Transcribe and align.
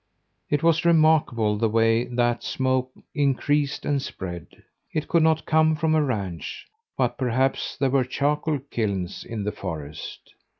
It 0.49 0.63
was 0.63 0.83
remarkable 0.83 1.57
the 1.59 1.69
way 1.69 2.05
that 2.05 2.41
smoke 2.41 2.91
increased 3.13 3.85
and 3.85 4.01
spread! 4.01 4.47
It 4.91 5.07
could 5.07 5.21
not 5.21 5.45
come 5.45 5.75
from 5.75 5.93
a 5.93 6.03
ranch, 6.03 6.65
but 6.97 7.19
perhaps 7.19 7.77
there 7.77 7.91
were 7.91 8.03
charcoal 8.03 8.57
kilns 8.71 9.23
in 9.23 9.43
the 9.43 9.51
forest. 9.51 10.33